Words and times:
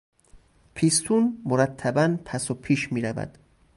پیستون 0.73 1.41
مرتبا 1.45 2.17
پس 2.25 2.51
و 2.51 2.53
پیش 2.53 2.91
میرود. 2.91 3.37